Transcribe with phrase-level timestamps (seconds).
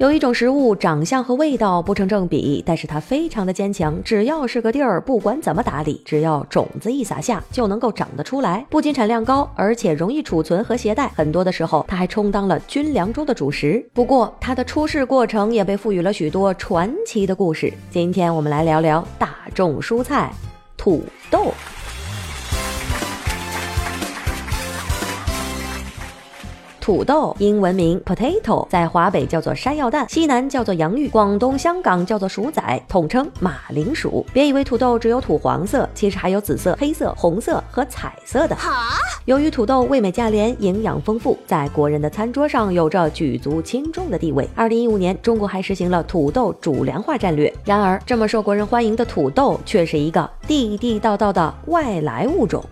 [0.00, 4.02] 有一种食物，长相和味道不成正比，但是它非常的坚强。
[4.02, 8.64] 只要是个地儿，不管怎么打理，只要种子一撒下，就能够长得出来。
[8.70, 11.08] 不仅产量高，而且容易储存和携带。
[11.08, 13.86] 很多的时候，它还充当了军粮中的主食。
[13.92, 17.70] 不过，它的出世过程也被赋予了许多传奇的故事。
[17.90, 20.32] 今天我们来聊聊大众蔬菜——
[20.78, 21.52] 土豆。
[26.90, 34.26] 土豆英文名 potato，在华北叫做山药蛋，西南叫做洋芋，广东、香港叫做薯仔，统称马铃薯。
[34.32, 38.56] 别以为土豆只有土黄色，其实还有紫色、黑色、红色和彩色的。
[39.24, 44.48] 由于土豆味美价廉，营养丰富，在国人的餐桌上有着举足轻重的地位。
[44.56, 47.54] 二零一五年，中国还实行了土豆主粮化战略。
[47.64, 52.64] 然而，这么受国人欢迎的土豆，却是一个地地道道的外来物种。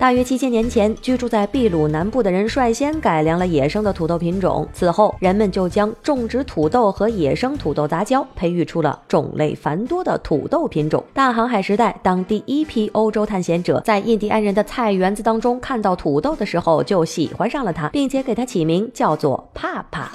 [0.00, 4.66] 大约七千年前，居住在秘鲁南部的人率先改良了野生的土豆品种。
[4.72, 11.04] 此后，人们就将种植土豆和野生土豆杂交，培育出了种类繁多的土豆品种。
[11.12, 20.10] 大航海时代，当第一批欧洲探险者在印第安人的菜园子当中看到土豆的时候，就喜欢上了它，并且给它起名叫做帕帕。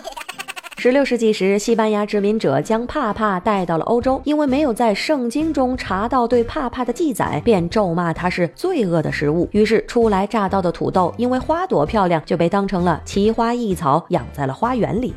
[0.78, 9.48] 十六世纪时，西班牙殖民者将帕帕带到了欧洲，因为没有在圣经中查到对帕帕的记载，便咒骂它是罪恶的食物。
[9.52, 15.14] 于是，初来乍到的土豆因为花朵漂亮，就被当成了奇花异草，养在了花园里。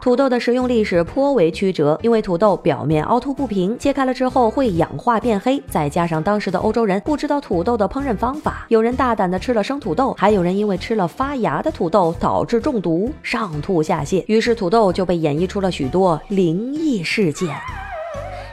[0.00, 17.48] 土豆的食用历史颇为曲折，因为土豆表面凹凸不平，切开了之后会氧化变黑，再加上当时的欧洲人不知道土豆的烹饪方法，有人大胆的吃了生土豆，还有人因为吃了发芽的土豆导致中毒，上吐下泻，于是土豆就被演绎出了许多灵异事件。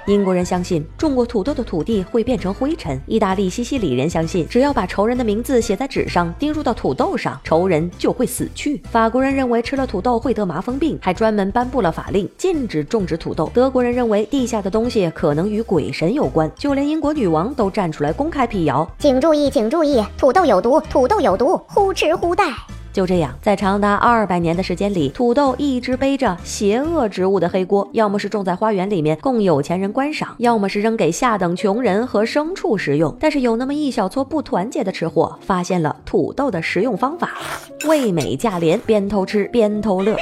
[0.07, 8.81] 英国人相信种过土豆的土地会变成灰尘；意大利西西里人相信只要把仇人的名字写在纸上，钉入到土豆上，仇人就会死去。
[8.91, 13.49] 法国人认为吃了土豆会得麻风病，还专门颁布了法令禁止种植土豆。
[13.53, 22.45] 德国人认为地下的东西可能与鬼神有关，就连英国女王都站出来公开辟谣：请注意，请注意，土豆有毒，土豆有毒，忽吃忽带。
[22.95, 33.13] 就这样，在长达二百年的时间里，土豆一直背着邪恶植物的黑锅，要么是种在花园里面供有钱人观赏，要么是扔给下等穷人和牲畜食用。
[33.19, 37.31] 但是有那么一小撮不团结的吃货，发现了土豆的食用方法，
[37.85, 40.15] 味美价廉，边偷吃边偷乐。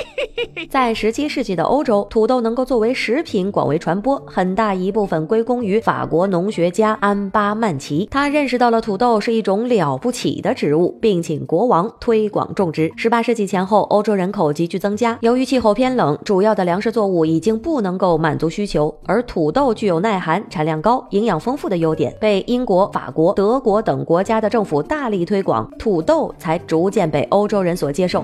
[0.67, 8.07] 在十七世纪的欧洲，土豆能够作为食品广为传播，很大一部分归功于法国农学家安巴曼奇。
[8.09, 12.62] 他认识到了土豆是一种了不起的植物，并请国王推广种。
[12.63, 12.89] 种植。
[12.95, 28.23] 十八世纪前后，欧洲人口急剧增加，由于气候偏冷，主要的粮食作物已经不能够满足需求，而土豆具有耐寒、产量高、营养丰富的优点，被英国、法国、德国等国家的政府大力推广，土豆才逐渐被欧洲人所接受。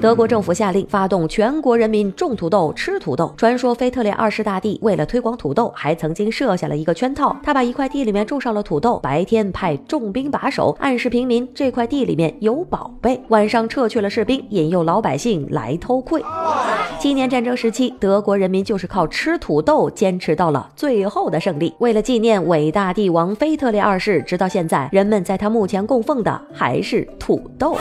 [0.00, 3.32] 德国政府下令发动全国人民种土豆、吃土豆。
[3.36, 13.60] 传说腓特烈二世大帝为了推广土豆，还曾经设下了一个圈套，他把一块地里面种上了土豆，白天派重兵把守，暗示平民这块地里面有宝贝，晚上。
[13.68, 16.20] 撤去了士兵，引诱老百姓来偷窥。
[16.98, 21.72] 七年战争时期，德国人民就是靠吃土豆坚持到了最后的胜利。
[21.78, 27.76] 为了纪念伟大帝王腓特烈二世，直到现在，人们在他墓前供奉的还是土豆。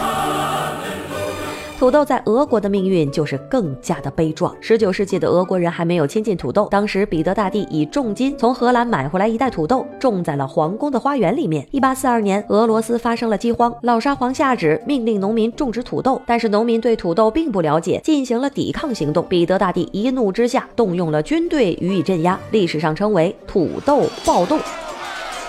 [1.79, 4.53] 土豆在俄国的命运就是更加的悲壮。
[4.59, 11.65] 十九世纪的俄国人还没有亲近土豆，当时彼得大帝以重金从荷兰买回来一袋土豆，种在了皇宫的花园里面。
[11.71, 19.25] 一八四二年，俄罗斯发生了饥荒，老沙皇下旨命令农民种植土豆，但是农民对土豆并不了解，进行了抵抗行动。
[19.29, 24.59] 彼得大帝一怒之下，动用了军队予以镇压，历史上称为土豆暴动。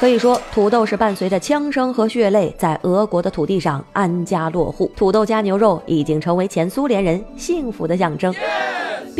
[0.00, 4.90] 可以说，土豆是伴随着枪声和血泪，在俄国的土地上安家落户。
[4.96, 8.34] 土豆加牛肉已经成为前苏联人幸福的象征。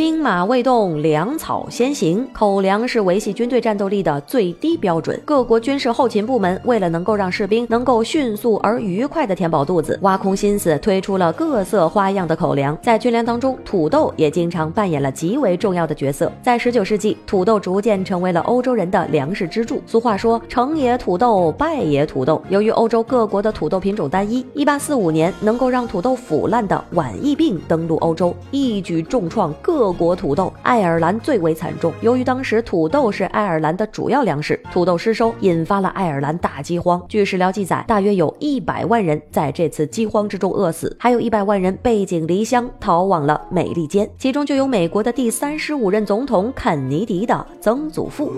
[0.01, 2.27] 兵马未动，粮草先行。
[2.33, 5.21] 口粮是维系军队战斗力的最低标准。
[5.23, 12.75] 各国军事后勤部门为了能够让士兵能够迅速而愉快地填饱肚子，挖空心思推出了各色花样的口粮。
[12.81, 16.31] 在军粮当中，土豆也经常扮演了极为重要的角色。
[16.41, 19.79] 在十九世纪，土豆逐渐成为了欧洲人的粮食支柱。
[19.85, 29.90] 俗话说：“成也土豆，败也土豆。”由于欧洲各国的土豆品种单一，一八四五年能够让土豆腐烂的晚疫病登陆欧洲，一举重创各。
[29.91, 31.93] 国土豆，爱尔兰最为惨重。
[32.01, 37.01] 由于当时土豆是爱尔兰的主要粮食，土豆失收，引发了爱尔兰大饥荒。
[37.07, 48.31] 据史料记载，大约有一百万人在这次饥荒之中饿死，还有一百万人背井离乡逃往了美利坚，其中就有美国的第三十五任总统肯尼迪的曾祖父。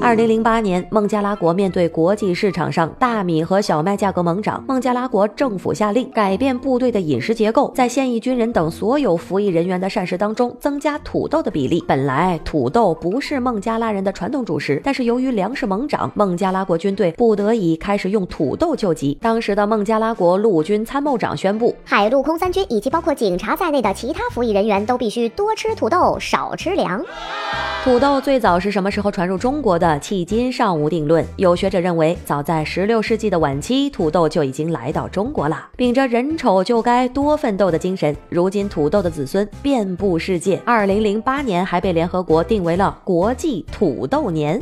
[0.00, 11.84] 二零零八年，孟加拉国面对国际市场上大米和小麦价格猛涨，孟加拉国政府下令改变部队的饮食结构，在现役军人等所有服役人员的膳食当中增加土豆的比例。
[11.88, 19.18] 本来土豆不是孟加拉人的传统主食，但是由于粮食猛涨，孟加拉国军队不得已开始用土豆救急。
[19.20, 27.04] 当时的孟加拉国陆军参谋长宣布，海陆空三军以及包括警察在内的其他服役人员都必须多吃土豆，少吃粮。
[27.82, 31.24] 土豆最早是什么时候传入中国迄今尚无定论。
[31.36, 35.68] 有学者认为，早在16世纪的晚期，土豆就已经来到中国了。
[35.76, 40.60] 秉着“人丑就该多奋斗”的精神，如今土豆的子孙遍布世界。
[40.66, 44.58] 2008年还被联合国定为了国际土豆年。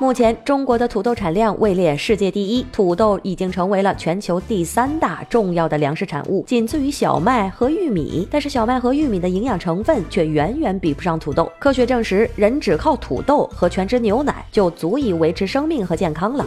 [0.00, 8.26] 目前，中国的土豆产量位列世界第一，土豆已经成为了全球第三大重要的粮食产物，仅次于小麦和玉米。
[8.30, 11.50] 但是，小麦和玉米的营养成分却远远比不上土豆。
[11.58, 16.46] 科学证实，人只靠土豆和全脂牛奶就足以维持生命和健康了。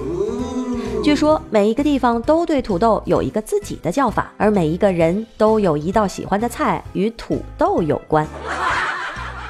[1.03, 8.25] 据说，每一个地方都对土豆有一个自己的叫法，而每一个人都有一道喜欢的菜与土豆有关。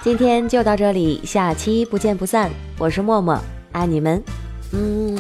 [0.02, 2.50] 今天就到这里，下期不见不散。
[2.80, 3.40] 我是默默。
[3.72, 4.24] 爱你们，
[4.72, 5.18] 嗯。